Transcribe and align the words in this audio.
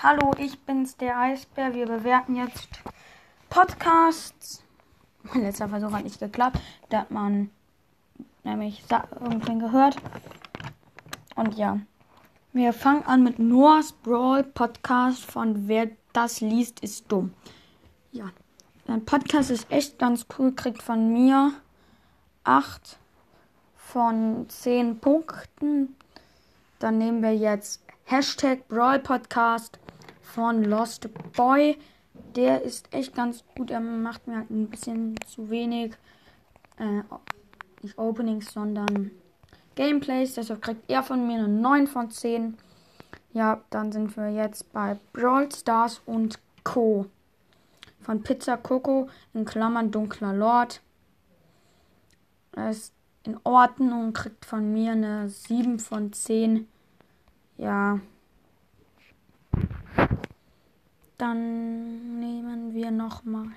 Hallo, 0.00 0.30
ich 0.38 0.60
bin's, 0.60 0.96
der 0.96 1.18
Eisbär. 1.18 1.74
Wir 1.74 1.86
bewerten 1.86 2.36
jetzt 2.36 2.68
Podcasts. 3.50 4.62
Mein 5.24 5.42
letzter 5.42 5.68
Versuch 5.68 5.90
hat 5.90 6.04
nicht 6.04 6.20
geklappt. 6.20 6.60
Da 6.88 7.00
hat 7.00 7.10
man 7.10 7.50
nämlich 8.44 8.84
irgendwen 9.20 9.58
gehört. 9.58 9.96
Und 11.34 11.56
ja, 11.58 11.80
wir 12.52 12.72
fangen 12.72 13.02
an 13.06 13.24
mit 13.24 13.40
Noah's 13.40 13.90
Brawl 13.90 14.44
Podcast 14.44 15.24
von 15.24 15.66
Wer 15.66 15.90
das 16.12 16.40
liest, 16.40 16.78
ist 16.78 17.10
dumm. 17.10 17.34
Ja, 18.12 18.30
sein 18.86 19.04
Podcast 19.04 19.50
ist 19.50 19.68
echt 19.68 19.98
ganz 19.98 20.26
cool. 20.38 20.54
Kriegt 20.54 20.80
von 20.80 21.12
mir 21.12 21.54
8 22.44 23.00
von 23.74 24.48
10 24.48 25.00
Punkten. 25.00 25.96
Dann 26.78 26.98
nehmen 26.98 27.20
wir 27.20 27.34
jetzt 27.34 27.87
Hashtag 28.10 28.66
Brawl 28.68 29.00
Podcast 29.00 29.78
von 30.22 30.64
Lost 30.64 31.10
Boy. 31.36 31.76
Der 32.34 32.62
ist 32.62 32.90
echt 32.94 33.14
ganz 33.14 33.44
gut. 33.54 33.70
Er 33.70 33.80
macht 33.80 34.26
mir 34.26 34.38
halt 34.38 34.48
ein 34.48 34.70
bisschen 34.70 35.14
zu 35.26 35.50
wenig. 35.50 35.92
Äh, 36.78 37.02
nicht 37.82 37.98
Openings, 37.98 38.50
sondern 38.50 39.10
Gameplays. 39.74 40.36
Deshalb 40.36 40.62
kriegt 40.62 40.90
er 40.90 41.02
von 41.02 41.26
mir 41.26 41.34
eine 41.34 41.48
9 41.48 41.86
von 41.86 42.10
10. 42.10 42.56
Ja, 43.34 43.60
dann 43.68 43.92
sind 43.92 44.16
wir 44.16 44.30
jetzt 44.30 44.72
bei 44.72 44.96
Brawl 45.12 45.52
Stars 45.52 46.00
und 46.06 46.38
Co. 46.64 47.04
Von 48.00 48.22
Pizza 48.22 48.56
Coco 48.56 49.10
in 49.34 49.44
Klammern 49.44 49.90
Dunkler 49.90 50.32
Lord. 50.32 50.80
Er 52.52 52.70
ist 52.70 52.94
in 53.24 53.38
Ordnung, 53.44 54.14
kriegt 54.14 54.46
von 54.46 54.72
mir 54.72 54.92
eine 54.92 55.28
7 55.28 55.78
von 55.78 56.10
10. 56.10 56.68
Ja, 57.58 58.00
dann 61.18 62.20
nehmen 62.20 62.72
wir 62.72 62.92
nochmal 62.92 63.48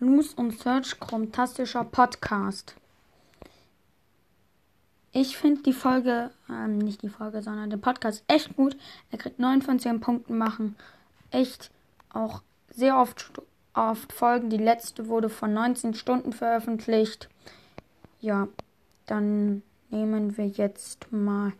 Loose 0.00 0.34
und 0.34 0.58
Search 0.58 0.98
Chromtastischer 0.98 1.84
Podcast. 1.84 2.74
Ich 5.12 5.36
finde 5.36 5.62
die 5.62 5.72
Folge, 5.72 6.32
ähm, 6.50 6.78
nicht 6.78 7.02
die 7.02 7.08
Folge, 7.08 7.42
sondern 7.42 7.70
den 7.70 7.80
Podcast 7.80 8.24
echt 8.26 8.56
gut. 8.56 8.76
Er 9.12 9.18
kriegt 9.18 9.38
9 9.38 9.62
von 9.62 9.78
10 9.78 10.00
Punkten 10.00 10.36
machen. 10.36 10.74
Echt 11.30 11.70
auch 12.12 12.42
sehr 12.70 12.98
oft, 12.98 13.30
oft 13.74 14.12
Folgen. 14.12 14.50
Die 14.50 14.56
letzte 14.56 15.06
wurde 15.06 15.28
von 15.28 15.52
19 15.52 15.94
Stunden 15.94 16.32
veröffentlicht. 16.32 17.28
Ja, 18.20 18.48
dann 19.06 19.62
nehmen 19.90 20.36
wir 20.36 20.48
jetzt 20.48 21.12
mal 21.12 21.52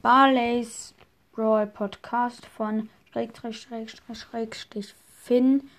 Barley's 0.00 0.94
Brawl 1.32 1.66
Podcast 1.66 2.44
von 2.44 2.90
Schrägstrich, 3.10 3.62
Schrägstrich, 3.62 4.18
Schrägstrich, 4.18 4.94
Finn 5.22 5.70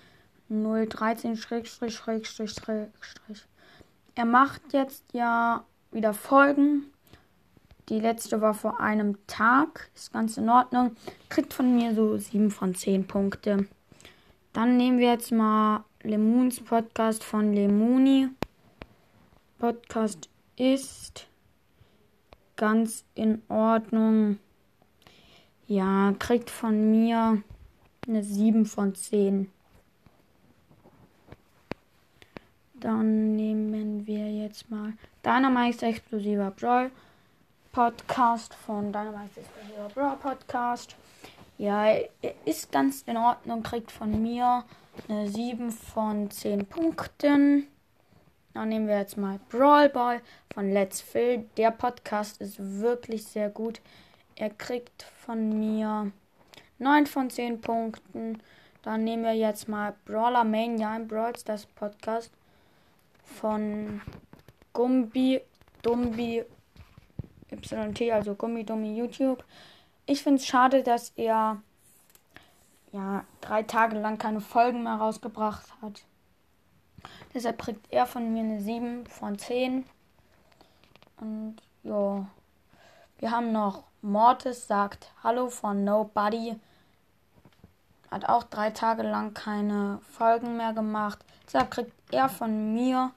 013 0.48 1.36
Schrägstrich, 1.36 1.94
Schrägstrich, 1.94 2.50
Schrägstrich. 2.50 3.44
Er 4.16 4.24
macht 4.24 4.72
jetzt 4.72 5.04
ja 5.12 5.64
wieder 5.92 6.12
Folgen. 6.12 6.86
Die 7.88 8.00
letzte 8.00 8.40
war 8.40 8.54
vor 8.54 8.80
einem 8.80 9.16
Tag. 9.28 9.90
Ist 9.94 10.12
ganz 10.12 10.36
in 10.38 10.48
Ordnung. 10.48 10.96
Kriegt 11.28 11.54
von 11.54 11.72
mir 11.76 11.94
so 11.94 12.18
7 12.18 12.50
von 12.50 12.74
10 12.74 13.06
Punkte. 13.06 13.68
Dann 14.52 14.76
nehmen 14.76 14.98
wir 14.98 15.12
jetzt 15.12 15.30
mal 15.30 15.84
Lemons 16.02 16.60
Podcast 16.60 17.22
von 17.22 17.52
Lemuni. 17.52 18.28
Podcast 19.58 20.28
ist 20.56 21.28
ganz 22.56 23.04
in 23.14 23.42
Ordnung. 23.48 24.40
Ja, 25.66 26.12
kriegt 26.18 26.50
von 26.50 26.90
mir 26.90 27.42
eine 28.06 28.22
7 28.22 28.66
von 28.66 28.94
10. 28.94 29.50
Dann 32.74 33.34
nehmen 33.34 34.06
wir 34.06 34.30
jetzt 34.30 34.70
mal 34.70 34.92
Dynamite 35.24 35.86
Explosiver 35.86 36.50
Brawl 36.50 36.90
Podcast 37.72 38.52
von 38.52 38.92
Dynamite 38.92 39.40
Explosiver 39.40 39.88
Brawl 39.94 40.16
Podcast. 40.16 40.96
Ja, 41.56 41.94
ist 42.44 42.70
ganz 42.70 43.02
in 43.06 43.16
Ordnung, 43.16 43.62
kriegt 43.62 43.90
von 43.90 44.20
mir 44.20 44.64
eine 45.08 45.28
7 45.28 45.70
von 45.72 46.30
10 46.30 46.66
Punkten. 46.66 47.68
Dann 48.52 48.68
nehmen 48.68 48.86
wir 48.86 48.98
jetzt 48.98 49.16
mal 49.16 49.40
Brawl 49.48 49.88
Ball 49.88 50.20
von 50.52 50.70
Let's 50.70 51.00
Fill. 51.00 51.46
Der 51.56 51.70
Podcast 51.70 52.42
ist 52.42 52.58
wirklich 52.58 53.24
sehr 53.24 53.48
gut. 53.48 53.80
Er 54.36 54.50
kriegt 54.50 55.04
von 55.24 55.58
mir 55.58 56.10
9 56.78 57.06
von 57.06 57.30
10 57.30 57.60
Punkten. 57.60 58.42
Dann 58.82 59.04
nehmen 59.04 59.24
wir 59.24 59.34
jetzt 59.34 59.68
mal 59.68 59.94
Brawler 60.04 60.44
Mania 60.44 60.96
im 60.96 61.08
Brawl 61.08 61.36
Stars 61.36 61.66
Podcast 61.66 62.30
von 63.22 64.00
Gumbi 64.72 65.40
Dumbi 65.82 66.44
YT, 67.50 68.12
also 68.12 68.34
Gummi 68.34 68.64
Dummi 68.64 68.96
YouTube. 68.96 69.44
Ich 70.06 70.22
finde 70.22 70.40
es 70.40 70.46
schade, 70.46 70.82
dass 70.82 71.10
er 71.16 71.62
ja 72.92 73.24
drei 73.40 73.62
Tage 73.62 73.98
lang 73.98 74.18
keine 74.18 74.40
Folgen 74.40 74.82
mehr 74.82 74.96
rausgebracht 74.96 75.72
hat. 75.80 76.04
Deshalb 77.32 77.58
kriegt 77.58 77.86
er 77.90 78.06
von 78.06 78.32
mir 78.32 78.42
eine 78.42 78.60
7 78.60 79.06
von 79.06 79.38
10. 79.38 79.84
Und 81.20 81.56
ja, 81.82 82.26
wir 83.18 83.30
haben 83.30 83.52
noch 83.52 83.84
Mortis 84.04 84.66
sagt 84.66 85.10
Hallo 85.22 85.48
von 85.48 85.82
Nobody. 85.82 86.56
Hat 88.10 88.28
auch 88.28 88.42
drei 88.42 88.68
Tage 88.68 89.02
lang 89.02 89.32
keine 89.32 89.98
Folgen 90.02 90.58
mehr 90.58 90.74
gemacht. 90.74 91.24
Deshalb 91.46 91.70
kriegt 91.70 91.92
er 92.12 92.28
von 92.28 92.74
mir 92.74 93.12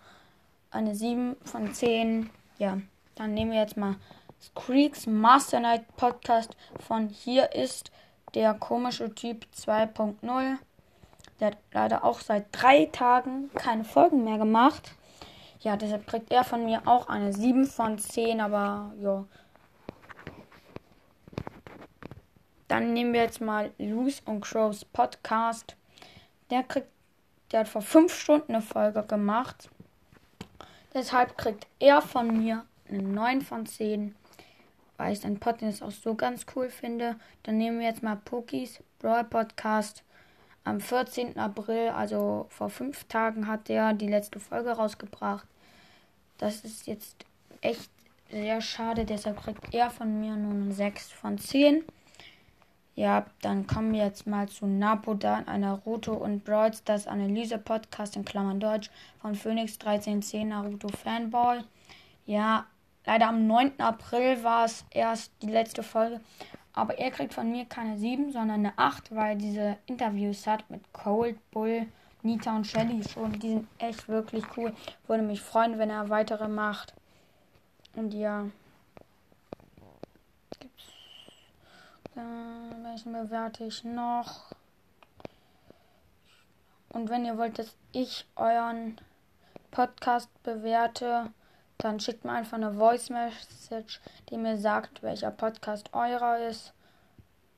eine 0.72 0.96
7 0.96 1.36
von 1.44 1.74
10. 1.74 2.30
Ja, 2.58 2.78
dann 3.16 3.34
nehmen 3.34 3.52
wir 3.52 3.60
jetzt 3.60 3.76
mal 3.76 3.98
Screeks 4.42 5.08
Master 5.08 5.60
Night 5.60 5.94
Podcast 5.98 6.56
von 6.80 7.10
Hier 7.10 7.54
ist 7.54 7.92
der 8.34 8.54
komische 8.54 9.14
Typ 9.14 9.46
2.0. 9.58 10.56
Der 11.42 11.48
hat 11.48 11.58
leider 11.74 12.06
auch 12.06 12.22
seit 12.22 12.46
drei 12.54 12.86
Tagen 12.86 13.52
keine 13.56 13.84
Folgen 13.84 14.24
mehr 14.24 14.38
gemacht. 14.38 14.94
Ja, 15.60 15.76
deshalb 15.76 16.08
kriegt 16.08 16.32
er 16.32 16.46
von 16.46 16.64
mir 16.64 16.84
auch 16.86 17.10
eine 17.10 17.34
7 17.34 17.66
von 17.66 18.00
10, 18.00 18.40
aber 18.40 18.94
ja, 19.02 19.26
Dann 22.68 22.94
nehmen 22.94 23.14
wir 23.14 23.22
jetzt 23.22 23.42
mal 23.42 23.72
Loose 23.78 24.22
und 24.26 24.42
Crows 24.42 24.84
Podcast. 24.86 25.76
Der 26.50 26.64
kriegt, 26.64 26.88
der 27.52 27.62
hat 27.62 27.68
vor 27.68 27.82
fünf 27.82 28.14
Stunden 28.14 28.56
eine 28.56 28.62
Folge 28.62 29.04
gemacht. 29.04 29.70
Deshalb 30.94 31.38
kriegt 31.38 31.68
er 31.80 32.02
von 32.02 32.38
mir 32.38 32.66
eine 32.90 33.04
9 33.04 33.42
von 33.42 33.66
10, 33.66 34.16
weil 34.98 35.14
ich 35.14 35.20
seinen 35.20 35.40
Podcast 35.40 35.84
auch 35.84 35.92
so 35.92 36.16
ganz 36.16 36.46
cool 36.56 36.70
finde. 36.70 37.16
Dann 37.44 37.58
nehmen 37.58 37.80
wir 37.80 37.88
jetzt 37.88 38.04
mal 38.04 38.16
Pokis 38.16 38.82
Brawl 39.00 39.24
Podcast. 39.24 40.04
Am 40.64 40.82
14. 40.82 41.38
April, 41.38 41.90
also 41.90 42.48
vor 42.50 42.70
fünf 42.70 43.06
Tagen, 43.06 43.48
hat 43.48 43.70
er 43.70 43.94
die 43.94 44.10
letzte 44.10 44.40
Folge 44.40 44.72
rausgebracht. 44.72 45.48
Das 46.38 46.66
ist 46.66 46.88
jetzt 46.88 47.16
echt 47.62 47.90
sehr 48.30 48.60
schade, 48.60 49.06
deshalb 49.06 49.42
kriegt 49.42 49.74
er 49.74 49.90
von 49.90 50.20
mir 50.20 50.36
nur 50.36 50.52
eine 50.52 50.74
6 50.74 51.12
von 51.12 51.38
10. 51.38 51.86
Ja, 52.98 53.28
dann 53.44 53.68
kommen 53.68 53.94
wir 53.94 54.06
jetzt 54.06 54.26
mal 54.26 54.50
zu 54.50 54.66
Napodan, 54.66 55.48
einer 55.48 55.76
Naruto 55.76 56.14
und 56.14 56.44
Brawl 56.44 56.74
Stars 56.74 57.06
Analyse 57.06 57.60
Podcast 57.60 58.16
in 58.16 58.26
Klammern 58.26 58.60
Deutsch 58.60 58.90
von 59.22 59.36
Phoenix 59.36 59.74
1310 59.74 60.48
Naruto 60.48 60.88
Fanboy. 60.88 61.60
Ja, 62.26 62.66
leider 63.06 63.28
am 63.28 63.46
9. 63.46 63.80
April 63.80 64.44
war 64.44 64.66
es 64.66 64.84
erst 64.90 65.32
die 65.44 65.52
letzte 65.52 65.84
Folge. 65.84 66.22
Aber 66.74 66.98
er 66.98 67.12
kriegt 67.12 67.36
von 67.36 67.52
mir 67.52 67.66
keine 67.66 68.00
7, 68.00 68.32
sondern 68.32 68.66
eine 68.66 68.74
8, 68.78 69.14
weil 69.16 69.38
diese 69.38 69.78
Interviews 69.86 70.48
hat 70.48 70.68
mit 70.72 70.82
Cold 70.92 71.38
Bull, 71.52 71.86
Nita 72.24 72.56
und 72.56 72.66
Shelly 72.66 73.04
schon. 73.08 73.34
Die 73.34 73.50
sind 73.50 73.68
echt 73.78 74.08
wirklich 74.08 74.44
cool. 74.58 74.74
Würde 75.06 75.22
mich 75.22 75.42
freuen, 75.42 75.78
wenn 75.78 75.92
er 75.92 76.10
weitere 76.10 76.48
macht. 76.48 76.96
Und 77.96 78.16
ja. 78.16 78.48
Dann 82.16 82.47
welchen 82.98 83.14
bewerte 83.14 83.64
ich 83.64 83.84
noch? 83.84 84.46
Und 86.90 87.10
wenn 87.12 87.26
ihr 87.26 87.38
wollt, 87.38 87.60
dass 87.60 87.76
ich 87.92 88.26
euren 88.36 89.00
Podcast 89.70 90.32
bewerte, 90.42 91.32
dann 91.78 92.00
schickt 92.00 92.26
mir 92.26 92.32
einfach 92.32 92.58
eine 92.58 92.74
Voice 92.74 93.12
Message, 93.12 94.02
die 94.30 94.38
mir 94.38 94.58
sagt, 94.58 95.04
welcher 95.04 95.30
Podcast 95.30 95.94
eurer 95.94 96.40
ist. 96.40 96.74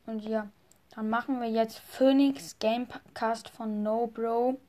Und 0.06 0.26
ja, 0.26 0.50
dann 0.94 1.10
machen 1.10 1.40
wir 1.40 1.50
jetzt 1.50 1.80
Phoenix 1.80 2.60
Gamecast 2.60 3.48
von 3.48 3.82
No 3.82 4.08
Bro. 4.08 4.60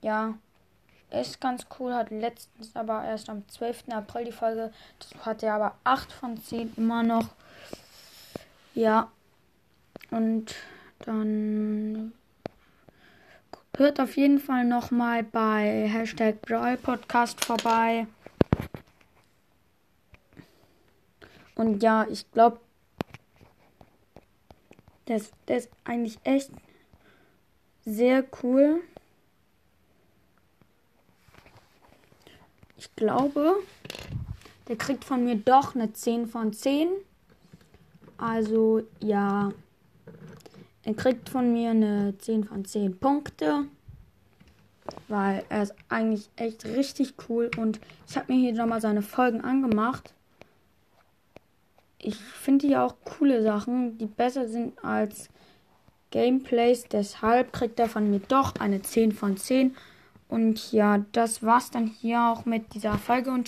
Ja, 0.00 0.32
ist 1.10 1.42
ganz 1.42 1.66
cool, 1.78 1.92
hat 1.92 2.10
letztens 2.10 2.74
aber 2.74 3.04
erst 3.04 3.28
am 3.28 3.46
12. 3.48 3.90
April 3.90 4.24
die 4.24 4.32
Folge. 4.32 4.72
Das 4.98 5.26
hat 5.26 5.42
er 5.42 5.54
aber 5.54 5.74
8 5.84 6.10
von 6.10 6.38
10 6.38 6.72
immer 6.76 7.02
noch. 7.02 7.28
Ja. 8.78 9.10
Und 10.12 10.54
dann 11.00 12.12
hört 13.76 13.98
auf 13.98 14.16
jeden 14.16 14.38
Fall 14.38 14.64
nochmal 14.64 15.24
bei 15.24 15.88
Hashtag 15.88 16.40
Brawl 16.42 16.76
Podcast 16.76 17.44
vorbei. 17.44 18.06
Und 21.56 21.82
ja, 21.82 22.06
ich 22.08 22.30
glaube, 22.30 22.60
das, 25.06 25.32
das 25.46 25.64
ist 25.64 25.72
eigentlich 25.82 26.20
echt 26.22 26.52
sehr 27.84 28.24
cool. 28.44 28.80
Ich 32.76 32.94
glaube, 32.94 33.56
der 34.68 34.76
kriegt 34.76 35.04
von 35.04 35.24
mir 35.24 35.34
doch 35.34 35.74
eine 35.74 35.92
10 35.92 36.28
von 36.28 36.52
10. 36.52 37.07
Also 38.18 38.82
ja, 39.00 39.50
er 40.82 40.94
kriegt 40.94 41.28
von 41.28 41.52
mir 41.52 41.70
eine 41.70 42.16
10 42.18 42.44
von 42.44 42.64
10 42.64 42.98
Punkte. 42.98 43.64
Weil 45.06 45.44
er 45.48 45.62
ist 45.62 45.74
eigentlich 45.88 46.30
echt 46.36 46.64
richtig 46.64 47.14
cool. 47.28 47.50
Und 47.56 47.78
ich 48.08 48.16
habe 48.16 48.32
mir 48.32 48.40
hier 48.40 48.54
nochmal 48.54 48.80
seine 48.80 49.02
Folgen 49.02 49.42
angemacht. 49.42 50.14
Ich 51.98 52.16
finde 52.16 52.66
hier 52.66 52.82
auch 52.82 52.94
coole 53.04 53.42
Sachen, 53.42 53.98
die 53.98 54.06
besser 54.06 54.48
sind 54.48 54.82
als 54.82 55.28
Gameplays. 56.10 56.84
Deshalb 56.84 57.52
kriegt 57.52 57.78
er 57.78 57.88
von 57.88 58.10
mir 58.10 58.20
doch 58.20 58.54
eine 58.58 58.80
10 58.80 59.12
von 59.12 59.36
10. 59.36 59.76
Und 60.28 60.72
ja, 60.72 61.04
das 61.12 61.42
war's 61.42 61.70
dann 61.70 61.86
hier 61.86 62.22
auch 62.22 62.44
mit 62.44 62.74
dieser 62.74 62.98
Folge 62.98 63.30
und 63.30 63.46